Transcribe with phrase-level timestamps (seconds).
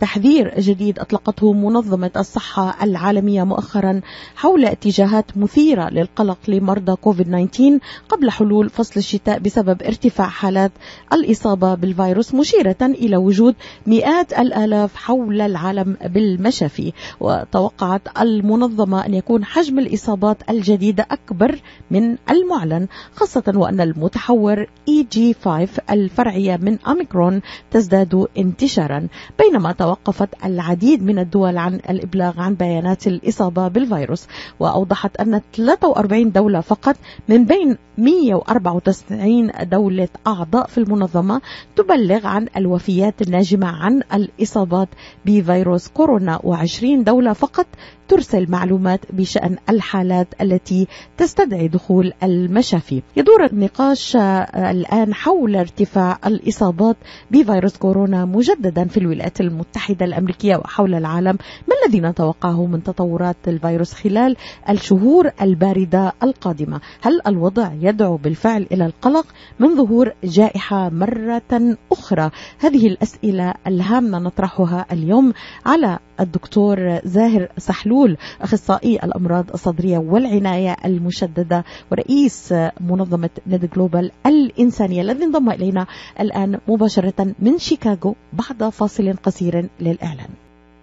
[0.00, 4.00] تحذير جديد أطلقته منظمة الصحة العالمية مؤخرا
[4.36, 10.72] حول اتجاهات مثيرة للقلق لمرضى كوفيد 19 قبل حلول فصل الشتاء بسبب ارتفاع حالات
[11.12, 13.54] الإصابة بالفيروس مشيرة إلى وجود
[13.86, 21.58] مئات الآلاف حول العالم بالمشافي وتوقعت المنظمة أن يكون حجم الإصابات الجديده أكبر
[21.90, 27.40] من المعلن خاصة وأن المتحور اي جي 5 الفرعية من أوميكرون
[27.70, 29.08] تزداد انتشارا.
[29.38, 34.26] بينما توقفت العديد من الدول عن الإبلاغ عن بيانات الإصابة بالفيروس
[34.60, 36.96] وأوضحت أن 43 دولة فقط
[37.28, 41.40] من بين 194 دولة أعضاء في المنظمة
[41.76, 44.88] تبلغ عن الوفيات الناجمة عن الإصابات
[45.26, 47.66] بفيروس كورونا و20 دولة فقط
[48.08, 53.02] ترسل معلومات بشأن الحالات التي تستدعي دخول المشافي.
[53.16, 54.16] يدور النقاش
[54.56, 56.96] الآن حول ارتفاع الإصابات
[57.30, 59.75] بفيروس كورونا مجددا في الولايات المتحدة.
[60.02, 64.36] الأمريكية وحول العالم ما الذي نتوقعه من تطورات الفيروس خلال
[64.68, 69.26] الشهور الباردة القادمة؟ هل الوضع يدعو بالفعل إلى القلق
[69.60, 75.32] من ظهور جائحة مرة أخرى؟ هذه الأسئلة الهامة نطرحها اليوم
[75.66, 85.24] على الدكتور زاهر سحلول أخصائي الأمراض الصدرية والعناية المشددة ورئيس منظمة ند جلوبال الإنسانية الذي
[85.24, 85.86] انضم إلينا
[86.20, 90.28] الآن مباشرة من شيكاغو بعد فاصل قصير للإعلان.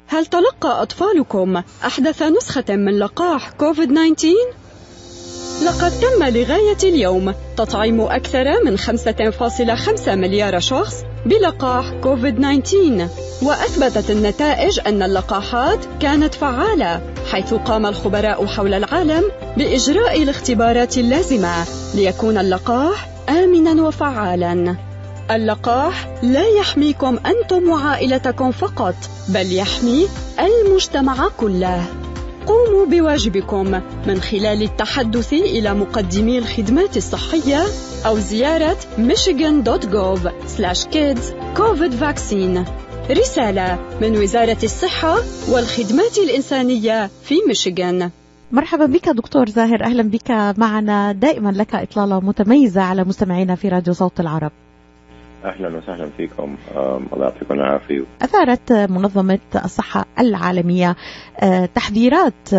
[0.08, 4.62] هل تلقى أطفالكم أحدث نسخة من لقاح كوفيد 19؟
[5.64, 7.33] لقد تم لغاية اليوم.
[7.58, 13.03] تطعيم أكثر من 5.5 مليار شخص بلقاح كوفيد-19
[13.44, 19.23] وأثبتت النتائج أن اللقاحات كانت فعالة حيث قام الخبراء حول العالم
[19.58, 24.75] بإجراء الاختبارات اللازمة ليكون اللقاح آمنا وفعالا.
[25.31, 28.95] اللقاح لا يحميكم أنتم وعائلتكم فقط
[29.30, 30.08] بل يحمي
[30.39, 32.03] المجتمع كله.
[32.47, 37.63] قوموا بواجبكم من خلال التحدث إلى مقدمي الخدمات الصحية
[38.06, 40.29] أو زيارة michigan.gov
[40.94, 41.23] kids
[41.56, 42.59] covid vaccine.
[43.12, 45.18] رسالة من وزارة الصحة
[45.50, 48.09] والخدمات الإنسانية في ميشيغان.
[48.51, 51.12] مرحبا بك دكتور زاهر أهلا بك معنا.
[51.12, 54.51] دائما لك إطلالة متميزة على مستمعينا في راديو صوت العرب.
[55.44, 56.56] أهلا وسهلا فيكم.
[57.14, 58.04] الله يعطيكم العافية.
[58.22, 60.96] أثارت منظمة الصحة العالمية
[61.76, 62.54] تحذيرات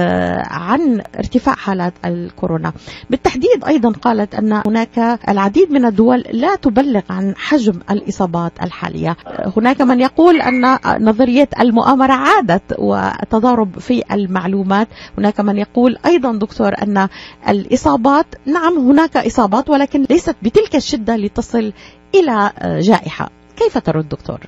[0.50, 2.72] عن ارتفاع حالات الكورونا،
[3.10, 9.16] بالتحديد أيضا قالت أن هناك العديد من الدول لا تبلغ عن حجم الإصابات الحالية،
[9.56, 16.72] هناك من يقول أن نظرية المؤامرة عادت وتضارب في المعلومات، هناك من يقول أيضا دكتور
[16.82, 17.08] أن
[17.48, 21.72] الإصابات نعم هناك إصابات ولكن ليست بتلك الشدة لتصل
[22.14, 24.38] إلى جائحة، كيف ترد دكتور؟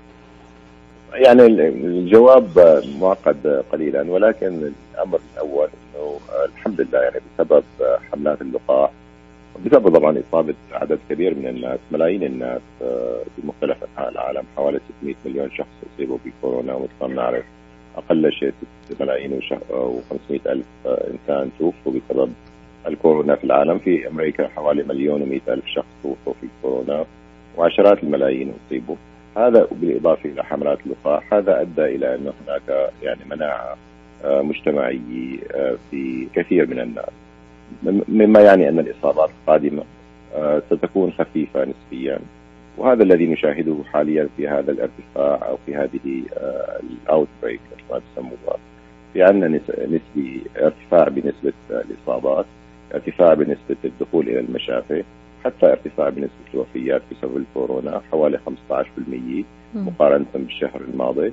[1.12, 2.48] يعني الجواب
[3.00, 7.64] معقد قليلا ولكن الأمر الأول إنه الحمد لله يعني بسبب
[8.12, 8.90] حملات اللقاح
[9.56, 15.14] وبسبب طبعا إصابة عدد كبير من الناس ملايين الناس في مختلف أنحاء العالم حوالي 600
[15.26, 17.44] مليون شخص أصيبوا بكورونا ومثل ما بنعرف
[17.96, 18.52] أقل شيء
[18.90, 19.40] 6 ملايين
[19.70, 22.32] و500 ألف إنسان توفوا بسبب
[22.86, 23.78] الكورونا في العالم.
[23.78, 27.04] في أمريكا حوالي مليون و ألف شخص توفوا في الكورونا.
[27.56, 28.96] وعشرات الملايين أصيبوا.
[29.36, 33.76] هذا بالإضافة إلى حملات اللقاح هذا أدى إلى أن هناك يعني مناعة
[34.24, 35.38] مجتمعية
[35.90, 37.10] في كثير من الناس.
[38.08, 39.84] مما يعني أن الإصابات القادمة
[40.70, 42.18] ستكون خفيفة نسبيا.
[42.78, 46.22] وهذا الذي نشاهده حاليا في هذا الارتفاع أو في هذه
[47.02, 48.58] ال outbreak ما تسموها
[49.12, 52.46] في عندنا نسبه ارتفاع بنسبة الإصابات
[52.94, 55.04] ارتفاع بنسبة الدخول إلى المشافي
[55.44, 58.72] حتى ارتفاع بنسبة الوفيات بسبب الكورونا حوالي 15%
[59.74, 61.32] مقارنة بالشهر الماضي.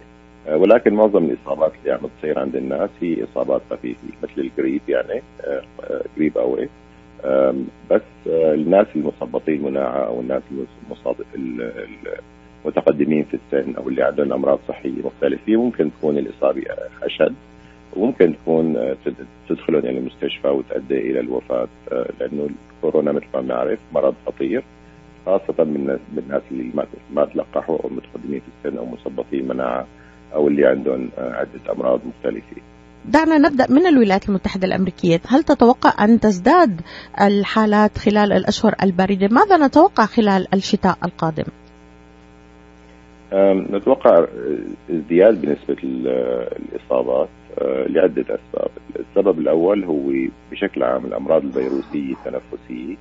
[0.49, 5.21] ولكن معظم الإصابات اللي عم تصير عند الناس هي إصابات خفيفة مثل الجريب يعني
[6.17, 6.69] جريب قوي
[7.91, 10.41] بس الناس المثبطين مناعة أو الناس
[12.65, 16.63] المتقدمين في السن أو اللي عندهم أمراض صحية مختلفة ممكن تكون الإصابة
[17.03, 17.35] أشد.
[17.95, 18.95] وممكن تكون
[19.49, 21.67] تدخلهم إلى المستشفى وتؤدي إلى الوفاة
[22.19, 24.63] لأنه الكورونا مثل ما بنعرف مرض خطير
[25.25, 26.71] خاصة من الناس اللي
[27.13, 29.87] ما تلقحوا أو متقدمين في السن أو مثبطي مناعة
[30.33, 32.61] أو اللي عندهم عدة أمراض مختلفة.
[33.05, 36.81] دعنا نبدأ من الولايات المتحدة الأمريكية، هل تتوقع أن تزداد
[37.21, 41.43] الحالات خلال الأشهر الباردة؟ ماذا نتوقع خلال الشتاء القادم؟
[43.75, 44.25] نتوقع
[44.89, 47.29] ازدياد بنسبة الإصابات
[47.61, 50.11] لعده اسباب، السبب الأول هو
[50.51, 52.95] بشكل عام الأمراض الفيروسية التنفسية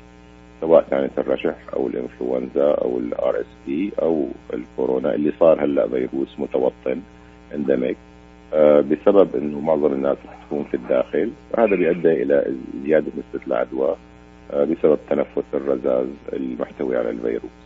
[0.60, 7.00] سواء كانت الرشح أو الإنفلونزا أو ال RSV أو الكورونا اللي صار هلأ فيروس متوطن
[7.54, 7.94] اندمج
[8.54, 13.96] آه، بسبب إنه معظم الناس رح تكون في الداخل وهذا بيؤدي إلى زيادة نسبة العدوى
[14.52, 17.62] آه، بسبب تنفس الرذاذ المحتوي على الفيروس.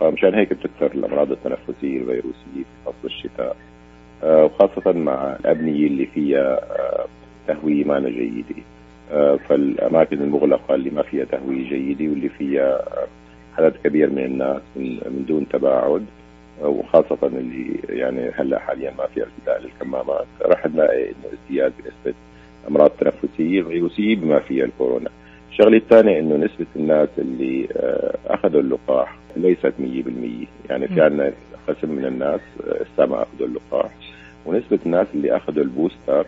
[0.00, 3.56] فمشان هيك بتكثر الأمراض التنفسية الفيروسية في فصل الشتاء.
[4.22, 6.60] آه، وخاصة مع الأبنية اللي فيها
[7.48, 8.62] تهوية ما جيدة.
[9.48, 12.84] فالأماكن المغلقة اللي ما فيها تهوية جيدة واللي فيها
[13.58, 16.04] عدد كبير من الناس من دون تباعد.
[16.62, 20.26] وخاصة اللي يعني هلأ حاليا ما في ارتداء للكمامات.
[20.42, 22.18] راح نلاقي إنه ازدياد بنسبة
[22.68, 25.10] أمراض تنفسية فيروسية بما فيها الكورونا.
[25.50, 31.32] الشغلة الثانية إنه نسبة الناس اللي آه، أخذوا اللقاح ليست 100% يعني في عندنا
[31.68, 33.90] قسم من الناس لسه ما أخذوا اللقاح.
[34.46, 36.26] ونسبة الناس اللي أخذوا البوستر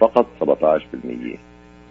[0.00, 1.38] فقط 17%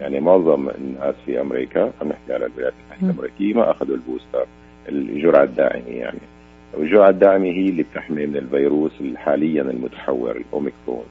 [0.00, 4.46] يعني معظم الناس في أمريكا عم نحكي على الولايات المتحدة الأمريكية ما أخذوا البوستر
[4.88, 6.18] الجرعة الداعمه يعني.
[6.74, 11.04] والجرعه الداعمه هي اللي بتحمي من الفيروس حاليا المتحور الأوميكرون.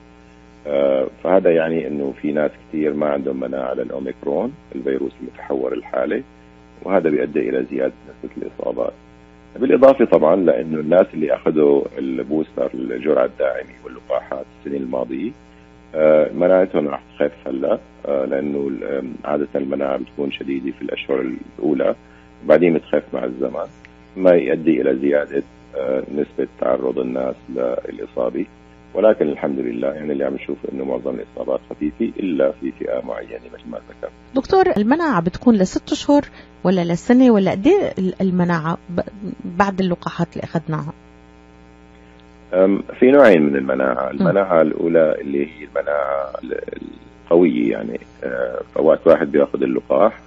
[0.68, 6.24] آه، فهذا يعني إنه في ناس كثير ما عندهم مناعة للأوميكرون الفيروس المتحور الحالي
[6.84, 8.94] وهذا بيؤدي إلى زيادة نسبة الإصابات.
[9.60, 15.32] بالإضافة طبعا لأنه الناس اللي أخذوا البوستر الجرعه الداعمه واللقاحات السنين الماضية
[15.96, 18.72] آه، مناعتهم راح تخف هلأ آه، لأنه
[19.26, 21.22] عادة المناعة بتكون شديدة في الأشهر
[21.60, 21.96] الأولى
[22.46, 23.68] وبعدين بتخف مع الزمن
[24.18, 25.44] ما يؤدي إلى زيادة
[26.16, 27.36] نسبة تعرض الناس
[27.90, 28.46] للإصابة.
[28.96, 33.42] ولكن الحمد لله يعني اللي عم نشوف إنه معظم الإصابات خفيفة إلا في فئة معينة
[33.54, 34.12] مثل ما ذكرت.
[34.36, 36.22] دكتور المناعة بتكون لست اشهر
[36.64, 38.78] ولا لسنة ولا قد إيه المناعة
[39.46, 40.94] بعد اللقاحات اللي أخذناها؟
[43.00, 46.32] في نوعين من المناعة، المناعة الأولى اللي هي المناعة
[47.32, 50.20] القوية يعني أه، فوقت واحد بيأخذ اللقاح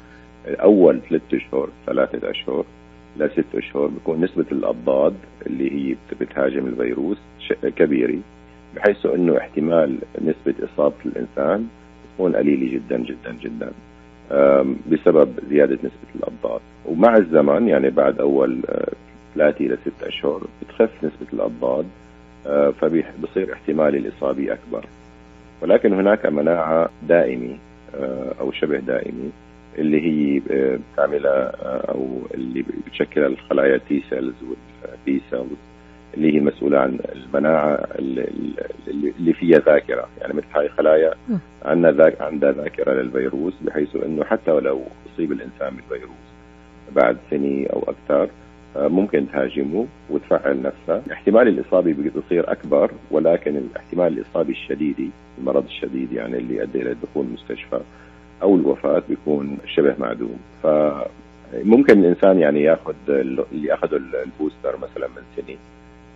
[0.46, 2.64] اول ثلاث أشهر ثلاثة أشهر
[3.16, 5.14] لست أشهر بيكون نسبة الأضداد
[5.46, 7.18] اللي هي بتهاجم الفيروس
[7.76, 8.18] كبيرة
[8.76, 11.68] بحيث إنه احتمال نسبة إصابة الإنسان
[12.14, 13.70] تكون قليلة جدا جدا جدا
[14.90, 16.60] بسبب زيادة نسبة الأضداد.
[16.86, 18.92] ومع الزمن يعني بعد أول آه،
[19.34, 21.86] ثلاثة إلى ست أشهر بتخف نسبة الأضداد
[22.46, 24.84] آه، فبصير احتمال الإصابة أكبر.
[25.62, 27.56] ولكن هناك مناعة دائمة
[27.94, 29.30] آه، أو شبه دائمة
[29.78, 31.50] اللي هي بتعملها
[31.88, 35.58] أو اللي بتشكلها الخلايا T cells وال B cells
[36.14, 40.08] اللي هي مسؤولة عن المناعة اللي فيها ذاكرة.
[40.20, 41.14] يعني مثل هاي خلايا
[41.64, 44.82] عندنا ذاك عندها ذاكرة للفيروس بحيث إنه حتى ولو
[45.14, 46.28] اصيب الإنسان بالفيروس
[46.96, 48.28] بعد سنة أو أكثر
[48.76, 55.04] آه، ممكن تهاجمه وتفعل نفسها احتمال الإصابة بيصير أكبر ولكن احتمال الإصابة الشديدة
[55.38, 57.80] المرض الشديد يعني اللي يؤدي إلى دخول المستشفى
[58.42, 60.38] أو الوفاة بيكون شبه معدوم.
[60.62, 65.56] فممكن الإنسان يعني ياخذ اللي أخذوا البوستر مثلا من سنة.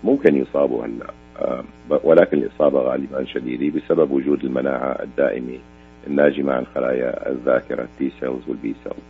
[0.04, 1.06] ممكن يصابوا هلا.
[1.38, 1.64] آه،
[2.04, 5.58] ولكن الإصابة غالبا شديدة بسبب وجود المناعة الدائمة
[6.06, 9.02] الناجمة عن خلايا الذاكرة ال T cells وال B cells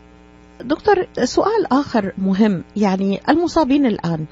[0.61, 0.95] دكتور
[1.25, 2.65] سؤال آخر مهم.
[2.77, 4.27] يعني المصابين الآن آه،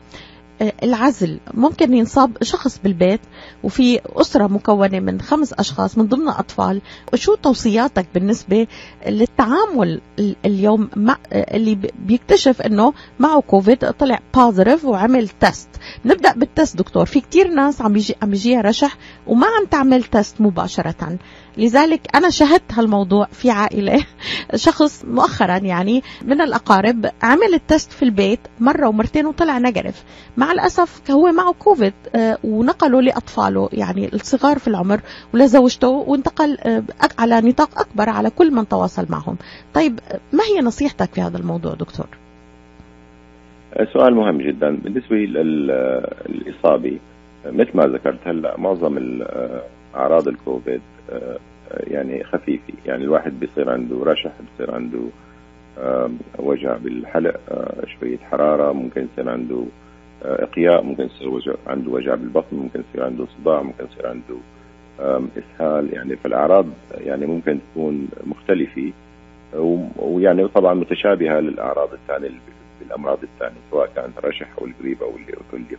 [0.83, 1.41] العزل.
[1.55, 3.21] ممكن ينصاب شخص بالبيت
[3.63, 6.81] وفي أسرة مكونة من خمس أشخاص من ضمن أطفال.
[7.15, 8.67] شو توصياتك بالنسبة
[9.07, 10.01] للتعامل
[10.45, 15.69] اليوم مع اللي بيكتشف أنه معه كوفيد؟ طلع بازرف وعمل test
[16.05, 17.07] نبدأ بال test دكتور.
[17.07, 18.97] في كتير ناس عم يجي عم يجيها رشح
[19.27, 21.19] وما عم تعمل تست مباشرة.
[21.57, 24.05] لذلك أنا شهدت هالموضوع في عائلة
[24.55, 30.05] شخص مؤخرا يعني من الأقارب عمل التست في البيت مرة ومرتين وطلع نجرف
[30.37, 35.01] مع الأسف هو معه كوفيد آه، ونقله لأطفاله يعني الصغار في العمر
[35.35, 36.83] ولزوجته وانتقل آه،
[37.19, 39.37] على نطاق أكبر على كل من تواصل معهم.
[39.75, 40.01] طيب
[40.33, 42.07] ما هي نصيحتك في هذا الموضوع دكتور؟
[43.93, 44.77] سؤال مهم جدا.
[44.77, 46.99] بالنسبة للإصابة
[47.47, 48.99] مثل ما ذكرت هلأ معظم
[49.95, 50.81] أعراض الكوفيد
[51.11, 51.39] آه،
[51.71, 52.73] يعني خفيفة.
[52.87, 55.01] يعني الواحد بيصير عنده رشح بيصير عنده
[56.39, 59.65] وجع بالحلق آه، شوية حرارة ممكن يصير عنده
[60.25, 64.37] آه، إقياء ممكن يصير وجع عنده وجع بالبطن ممكن يصير عنده صداع ممكن يصير عنده
[65.39, 65.95] إسهال.
[65.95, 68.93] يعني فالأعراض يعني ممكن تكون مختلفة
[69.97, 72.31] ويعني طبعا متشابهة للأعراض الثانية
[72.81, 75.77] بالأمراض الثانية سواء كانت الرشح أو الجريب أو اللي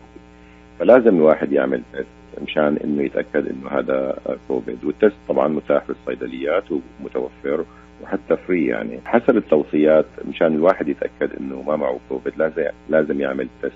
[0.80, 4.86] فلازم الواحد يعمل test مشان إنه يتأكد إنه هذا كوفيد.
[4.86, 7.66] وال test طبعا متاح في الصيدليات ومتوفر
[8.04, 9.00] وحتى free يعني.
[9.06, 13.74] حسب التوصيات مشان الواحد يتأكد إنه ما معه كوفيد لازم لازم يعمل test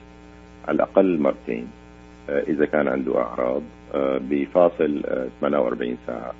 [0.67, 1.67] على الأقل مرتين
[2.29, 3.61] آه، إذا كان عنده أعراض
[3.95, 5.01] آه، بفاصل
[5.41, 6.33] 48 آه، ساعة.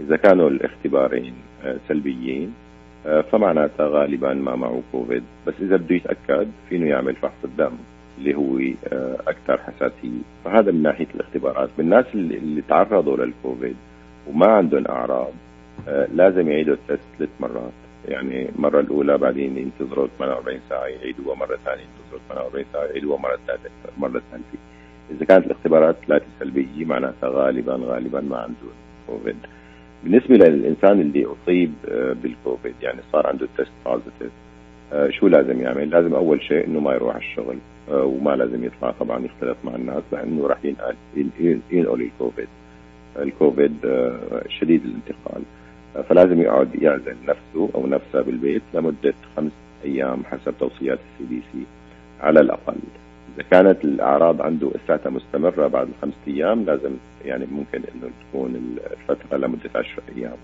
[0.00, 1.34] إذا كانوا الاختبارين
[1.88, 2.54] سلبيين
[3.32, 5.22] فمعناتها غالبا ما معه كوفيد.
[5.46, 7.72] بس إذا بده يتأكد فينه يعمل فحص الدم.
[8.18, 8.58] اللي هو
[9.28, 10.20] أكثر حساسية.
[10.44, 11.68] فهذا من ناحية الاختبارات.
[11.78, 13.76] بالناس اللي, اللي تعرضوا للكوفيد
[14.26, 15.32] وما عندهم أعراض
[16.14, 17.72] لازم يعيدوا التست ثلاث مرات.
[18.08, 23.38] يعني المره الأولى بعدين ينتظروا 48 ساعة يعيدوها مرة ثانية ينتظروا 48 ساعة يعيدوها مرة
[23.46, 24.58] ثالثة مرة ثالثة.
[25.10, 28.72] إذا كانت الاختبارات ثلاثة سلبية معناتها غالبا غالبا ما عنده
[29.06, 29.36] كوفيد.
[30.04, 31.72] بالنسبة للإنسان اللي اصيب
[32.22, 34.32] بالكوفيد يعني صار عنده test positive
[35.18, 37.58] شو لازم يعمل؟ لازم أول شيء إنه ما يروح على الشغل.
[37.90, 38.90] وما لازم يطلع.
[38.90, 40.96] طبعا يختلط مع الناس لأنه راح ينقل
[41.70, 42.48] ينقل الكوفيد.
[43.18, 43.76] الكوفيد
[44.48, 45.42] شديد الانتقال.
[46.08, 49.52] فلازم يقعد يعزل نفسه أو نفسها بالبيت لمدة خمس
[49.84, 51.64] أيام حسب توصيات ال CDC
[52.20, 52.74] على الأقل.
[53.34, 56.90] إذا كانت الأعراض عنده لساتها مستمرة بعد الخمس أيام لازم
[57.24, 60.36] يعني ممكن إنه تكون الفترة لمدة 10 أيام.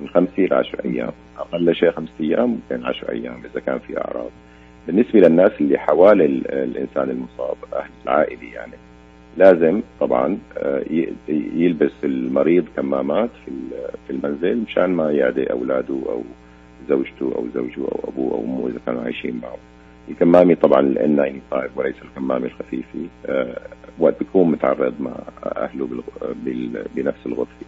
[0.00, 1.12] من خمسة إلى 10 أيام.
[1.38, 4.30] أقل شيء خمسة أيام ممكن 10 أيام إذا كان في أعراض.
[4.86, 8.72] بالنسبة للناس اللي حوالي الإنسان المصاب أهل العائلة يعني
[9.36, 10.38] لازم طبعا
[11.28, 13.50] يلبس المريض كمامات في
[14.06, 16.22] في المنزل مشان ما يعدي أولاده أو
[16.88, 19.56] زوجته أو زوجه أو أبوه أو أمه إذا كانوا عايشين معه.
[20.08, 20.96] الكمامة طبعا ال
[21.50, 22.98] 95 وليس الكمامة الخفيفة
[23.98, 25.12] وقت بيكون متعرض مع
[25.56, 25.88] أهله
[26.96, 27.66] بنفس الغرفة.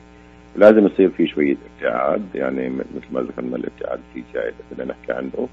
[0.56, 5.48] لازم يصير في شوية ابتعاد يعني مثل ما ذكرنا الابتعاد في جاي بدنا نحكي عنه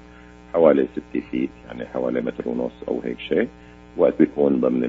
[0.54, 3.48] حوالي 6 فيت يعني حوالي متر ونص أو هيك شيء.
[3.96, 4.84] وقت بيكون ضمن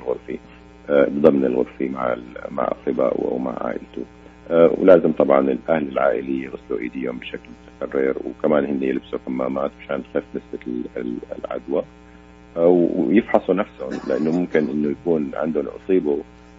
[0.00, 0.38] الغرفة
[1.20, 2.16] ضمن الغرفة مع
[2.50, 4.04] مع اقربائه أو مع عائلته
[4.50, 7.48] ولازم طبعا الأهل العائلي يغسلوا إيديهم بشكل
[7.82, 10.82] متكرر وكمان هن يلبسوا كمامات مشان تخف نسبة
[11.44, 11.82] العدوى
[12.96, 16.18] ويفحصوا نفسهم لأنه ممكن إنه يكون عندهم أصيبوا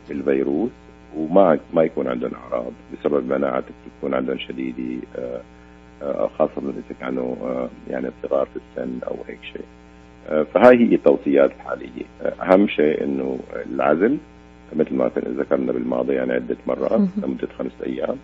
[0.09, 0.69] بالفيروس
[1.17, 3.63] وما ما يكون عندهم أعراض بسبب مناعه
[3.97, 5.01] تكون عندهم شديدة
[6.37, 7.35] خاصة إذا كانوا
[7.89, 9.65] يعني صغار في السن أو هيك شيء.
[10.53, 12.05] فهاي هي التوصيات الحالية.
[12.41, 13.39] أهم شيء إنه
[13.73, 14.17] العزل
[14.75, 18.17] مثل ما ذكرنا بالماضي يعني عدة مرات لمدة خمس أيام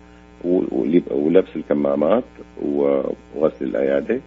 [1.10, 2.24] ولبس الكمامات
[2.62, 4.20] وغسل الايادي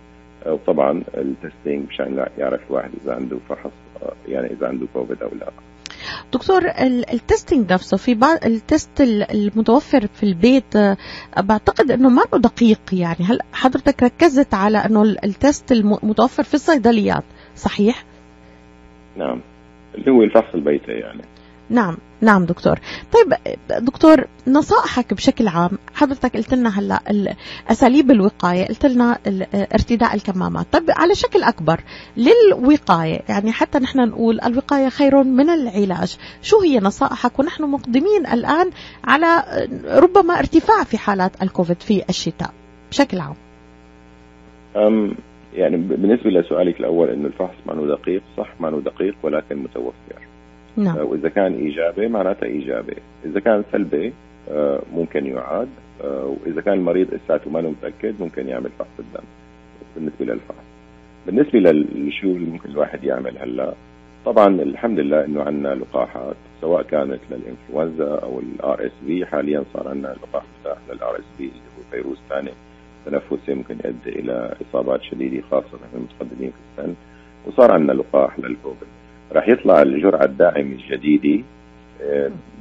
[0.45, 3.71] وطبعا ال testing مشان يعرف الواحد إذا عنده فحص
[4.27, 5.51] يعني إذا عنده كوفيد أو لا.
[6.33, 6.61] دكتور
[7.13, 10.77] ال testing نفسه في بعض ال test المتوفر في البيت
[11.37, 13.25] بعتقد إنه ما له دقيق يعني.
[13.25, 17.23] هل حضرتك ركزت على إنه ال test المتوفر في الصيدليات؟
[17.55, 18.03] صحيح؟
[19.17, 19.41] نعم.
[19.95, 21.21] اللي هو الفحص البيتي يعني.
[21.69, 22.79] نعم نعم دكتور.
[23.13, 23.33] طيب
[23.85, 27.01] دكتور نصائحك بشكل عام حضرتك قلت لنا هلا
[27.71, 29.19] أساليب الوقاية قلت لنا
[29.73, 30.65] ارتداء الكمامات.
[30.71, 31.79] طيب على شكل أكبر
[32.17, 38.69] للوقاية يعني حتى نحن نقول الوقاية خير من العلاج شو هي نصائحك؟ ونحن مقدمين الآن
[39.03, 39.43] على
[39.87, 42.53] ربما ارتفاع في حالات الكوفيد في الشتاء
[42.91, 43.35] بشكل عام.
[44.75, 45.15] أم
[45.53, 50.28] يعني بالنسبة لسؤالك الأول إنه الفحص معه دقيق صح معه دقيق ولكن متوفر.
[50.77, 50.97] نعم.
[50.97, 52.95] وإذا كان إيجابي معناتها إيجابي.
[53.25, 54.13] إذا كان سلبي
[54.93, 55.69] ممكن يعاد.
[56.03, 59.27] وإذا كان المريض لساته ما متأكد ممكن يعمل فحص الدم
[59.95, 60.63] بالنسبة للفحص.
[61.25, 63.73] بالنسبة للشو اللي ممكن الواحد يعمل هلأ
[64.25, 70.15] طبعا الحمد لله إنه عندنا لقاحات سواء كانت للإنفلونزا أو ال RSV حاليا صار عندنا
[70.23, 72.51] لقاح متاح لل RSV اللي هو فيروس ثاني
[73.05, 76.93] تنفسي ممكن يؤدي إلى إصابات شديدة خاصة في المتقدمين في السن.
[77.47, 78.87] وصار عندنا لقاح للكوفيد.
[79.31, 81.43] راح يطلع الجرعة الداعمة الجديدة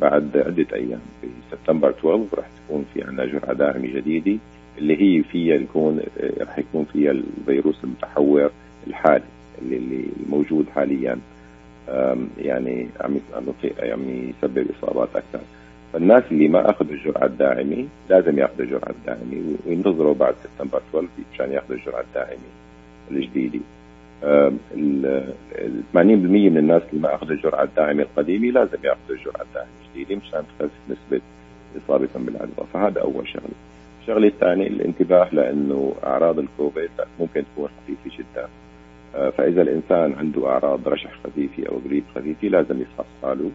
[0.01, 4.39] بعد عدة أيام في سبتمبر 12 راح تكون في عندنا جرعة داعمة جديدة
[4.79, 6.01] اللي هي فيها يكون
[6.41, 8.51] راح يكون فيها الفيروس المتحور
[8.87, 9.25] الحالي
[9.63, 11.19] اللي, اللي موجود حاليا
[12.39, 13.17] يعني عم
[13.81, 15.41] عم يسبب إصابات أكثر
[15.93, 21.53] فالناس اللي ما أخذوا الجرعة الداعمة لازم ياخذوا الجرعة الداعمة وينتظروا بعد سبتمبر 12 مشان
[21.53, 22.49] ياخذوا الجرعة الداعمة
[23.11, 23.61] الجديدة.
[24.23, 30.21] ال 80% من الناس اللي ما أخذوا الجرعه الداعمه القديمة لازم يأخذوا الجرعه الداعمه الجديده
[30.21, 31.21] مشان تخفف نسبة
[31.85, 33.55] إصابتهم بالعدوى فهذا أول شغلة.
[34.03, 38.49] الشغلة الثانية الانتباه لأنه أعراض الكوفيد ممكن تكون خفيفة جدا.
[39.31, 43.51] فإذا الإنسان عنده أعراض رشح خفيفة أو بريد خفيفة لازم يفحص حاله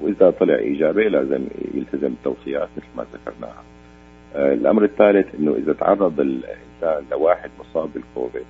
[0.00, 1.44] وإذا طلع إيجابي لازم
[1.74, 3.62] يلتزم بالتوصيات مثل ما ذكرناها.
[4.54, 8.44] الأمر الثالث إنه إذا تعرض الإنسان لواحد مصاب بالكوفيد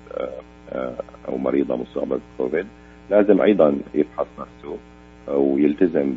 [1.27, 2.65] أو مريضة مصابة بالكوفيد
[3.09, 4.77] لازم أيضا يفحص نفسه
[5.27, 6.13] ويلتزم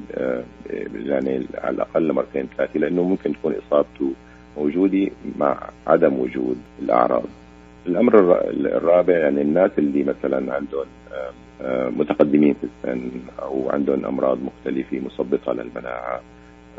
[0.94, 4.12] يعني على الأقل مرتين ثلاثة لأنه ممكن تكون إصابته
[4.58, 7.24] موجودة مع عدم وجود الأعراض.
[7.86, 10.86] الأمر الرابع يعني الناس اللي مثلا عندهم
[11.98, 13.10] متقدمين في السن
[13.42, 16.20] أو عندهم أمراض مختلفة مثبطه للمناعة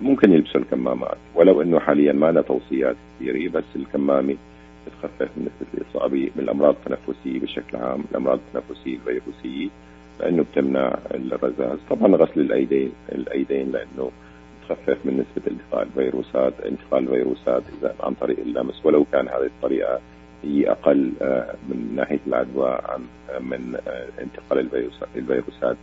[0.01, 4.35] ممكن يلبسوا الكمامات ولو إنه حاليا ما لنا توصيات كثيرة بس الكمامة
[4.89, 9.69] بتخفف من نسبه الاصابه بالامراض التنفسية بشكل عام الأمراض التنفسية الفيروسية
[10.19, 14.11] لأنه بتمنع الرذاذ طبعا غسل الايدين الأيدين لأنه
[14.69, 18.85] تخفف من نسبة انتقال الفيروسات انتقال الفيروسات إذا عن طريق اللمس.
[18.85, 19.99] ولو كان هذه الطريقة
[20.43, 23.01] هي أقل آه، من ناحية العدوى عن
[23.39, 23.77] من
[24.19, 24.69] انتقال
[25.15, 25.77] الفيروسات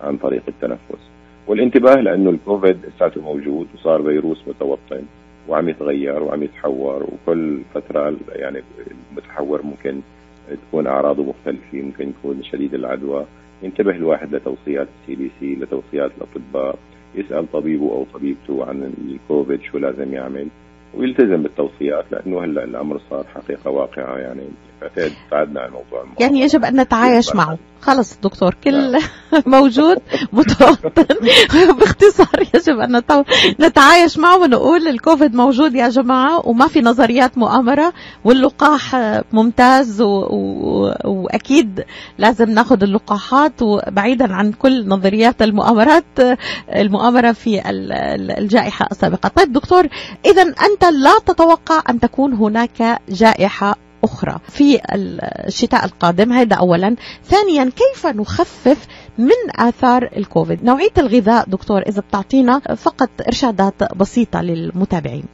[0.00, 1.02] عن طريق التنفس.
[1.46, 5.02] والانتباه لأنه الكوفيد لساته موجود وصار فيروس متوطن.
[5.48, 8.62] وعم يتغير وعم يتحور وكل فترة يعني
[9.10, 10.00] المتحور ممكن
[10.68, 13.24] تكون أعراضه مختلفة ممكن يكون شديد العدوى.
[13.62, 16.78] ينتبه الواحد لتوصيات ال CDC لتوصيات الأطباء
[17.14, 20.48] يسأل طبيبه أو طبيبته عن الكوفيد شو لازم يعمل
[20.94, 24.42] ويلتزم بالتوصيات لأنه هلأ الأمر صار حقيقة واقعة يعني.
[25.32, 27.58] بعدنا عن الموضوع يعني يجب أن نتعايش معه.
[27.80, 29.02] خلص دكتور كل نعم.
[29.46, 29.98] موجود
[30.32, 31.06] متوطن.
[31.78, 33.02] باختصار يجب ان
[33.60, 37.92] نتعايش معه ونقول الكوفيد موجود يا جماعة وما في نظريات مؤامرة
[38.24, 38.96] واللقاح
[39.32, 40.06] ممتاز و...
[40.08, 40.94] و...
[41.04, 41.84] وأكيد
[42.18, 46.04] لازم ناخذ اللقاحات وبعيدا عن كل نظريات المؤامرات
[46.74, 47.62] المؤامرة في
[48.38, 49.28] الجائحة السابقة.
[49.28, 49.86] طيب دكتور
[50.26, 54.80] اذا أنت لا تتوقع أن تكون هناك جائحة أخرى في
[55.46, 56.32] الشتاء القادم.
[56.32, 56.96] هذا أولا.
[57.22, 58.86] ثانيا كيف نخفف
[59.18, 65.24] من آثار الكوفيد؟ نوعية الغذاء دكتور إذا بتعطينا فقط إرشادات بسيطة للمتابعين.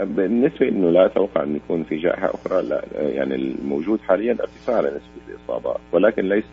[0.00, 5.00] بالنسبة إنه لا أتوقع ان يكون في جائحة أخرى لا يعني الموجود حاليا ارتفاع لنسبة
[5.28, 6.44] الاصابات ولكن ليس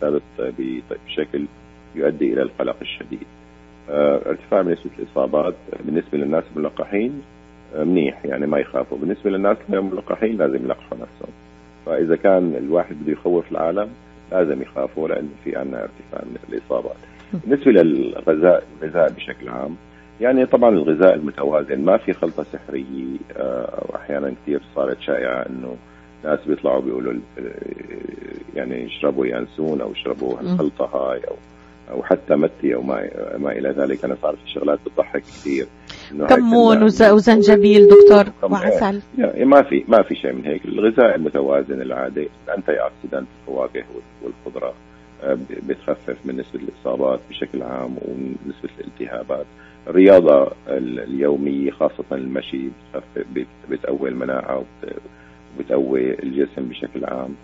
[1.06, 1.46] بشكل
[1.94, 3.26] يؤدي إلى القلق الشديد.
[3.90, 5.54] آه، ارتفاع بنسبة الإصابات
[5.84, 7.22] بالنسبة للناس الملقحين
[7.76, 8.98] منيح يعني ما يخافوا.
[8.98, 11.34] بالنسبة للناس غير ملقحين لازم يلقحوا نفسهم.
[11.86, 13.88] فإذا كان الواحد بده يخوف العالم
[14.32, 16.96] لازم يخافوا لأنه في عندنا ارتفاع من الإصابات.
[17.32, 19.76] بالنسبة للغذاء الغذاء بشكل عام
[20.20, 25.76] يعني طبعا الغذاء المتوازن ما في خلطة سحرية آه، واحيانا كثير صارت شائعة إنه
[26.24, 27.14] ناس بيطلعوا بيقولوا
[28.54, 31.34] يعني يشربوا يانسون أو يشربوا الخلطه هاي أو
[31.90, 34.04] أو حتى متي أو ما ما إلى ذلك.
[34.04, 35.66] أنا صارت في شغلات بتضحك كثير
[36.28, 38.24] كمون وزنجبيل دكتور.
[38.42, 39.00] وعسل.
[39.38, 40.64] ما في ما في شيء من هيك.
[40.64, 42.28] الغذاء المتوازن العادي.
[42.48, 43.84] ال antioxidant الفواكه
[44.22, 44.74] والخضرة
[45.22, 49.46] آه، بتخفف من نسبة الإصابات بشكل عام ونسبه الالتهابات.
[49.88, 53.26] الرياضة اليومية خاصة المشي بتخفف
[53.70, 54.64] بتقوي المناعة
[55.58, 57.34] وبتقوي الجسم بشكل عام.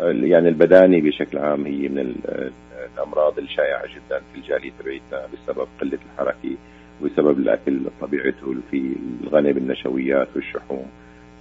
[0.00, 2.14] يعني البدانة بشكل عام هي من
[2.94, 6.56] الأمراض الشائعة جدا في الجالية تبعتنا بسبب قلة الحركة
[7.02, 10.86] وبسبب الأكل طبيعته في الغني بالنشويات والشحوم.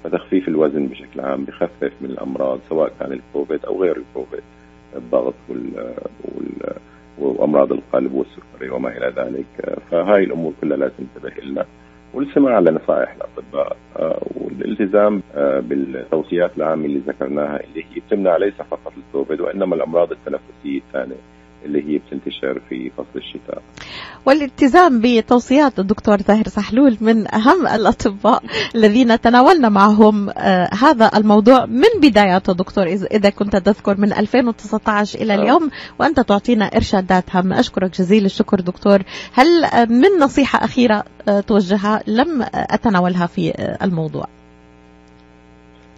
[0.03, 4.43] فتخفيف الوزن بشكل عام بخفف من الأمراض سواء كان الكوفيد أو غير الكوفيد
[4.95, 5.93] الضغط وال,
[6.25, 6.73] وال
[7.17, 9.79] وأمراض القلب والسكري وما إلى ذلك.
[9.91, 11.65] فهاي الأمور كلها لازم ننتبه لها
[12.13, 18.93] والاستماع لنصائح الأطباء آه، والالتزام آه، بالتوصيات العامة اللي ذكرناها اللي هي بتمنع ليس فقط
[18.97, 21.15] الكوفيد وإنما الأمراض التنفسية الثانية.
[21.65, 23.61] اللي هي بتنتشر في فصل الشتاء.
[24.25, 28.43] والالتزام بتوصيات الدكتور زاهر سحلول من أهم الأطباء
[28.75, 32.53] الذين تناولنا معهم آه هذا الموضوع من بداياته.
[32.53, 37.59] دكتور إذا كنت تذكر من 2019 إلى اليوم وأنت تعطينا إرشادات هامة.
[37.59, 39.03] أشكرك جزيل الشكر دكتور.
[39.33, 39.47] هل
[39.89, 44.27] من نصيحة أخيرة آه توجهها لم أتناولها في آه الموضوع؟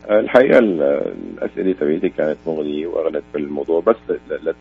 [0.09, 3.95] الحقيقة الأسئلة تبعيتي كانت مغنيه وأغلت في الموضوع بس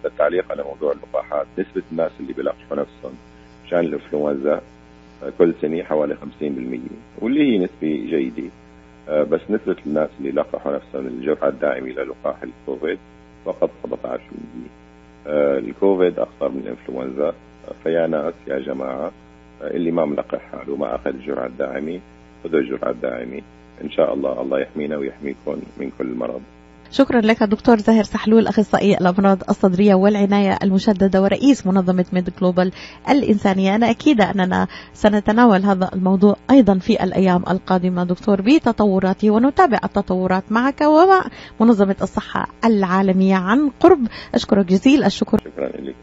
[0.04, 1.46] للتعليق على موضوع اللقاحات.
[1.58, 3.12] نسبة الناس اللي بيلقحوا نفسهم
[3.66, 4.60] مشان الإنفلونزا
[5.38, 6.18] كل سنة حوالي 50%
[7.18, 8.50] واللي هي نسبة جيدة.
[9.08, 12.98] بس نسبة الناس اللي لقحوا نفسهم الجرعة الدائمه للقاح الكوفيد
[13.44, 13.98] فقط 17%
[15.26, 17.34] الكوفيد أخطر من الإنفلونزا.
[17.82, 19.12] فيا ناس يا جماعة
[19.62, 22.00] اللي ما ملقح حاله وما أخذ الجرعة الداعمة
[22.44, 23.42] خذوا الجرعة الداعمة.
[23.84, 26.40] إن شاء الله الله يحمينا ويحميكم من كل مرض.
[26.90, 32.72] شكرا لك دكتور زاهر سحلول أخصائي الأمراض الصدرية والعناية المشددة ورئيس منظمة ميد جلوبال
[33.08, 33.74] الإنسانية.
[33.74, 40.80] أنا اكيده أننا سنتناول هذا الموضوع أيضا في الأيام القادمة دكتور بتطوراته ونتابع التطورات معك
[40.80, 41.24] ومع
[41.60, 44.06] منظمة الصحة العالمية عن قرب.
[44.34, 45.38] أشكرك جزيل الشكر.
[45.38, 45.94] شكرا لك.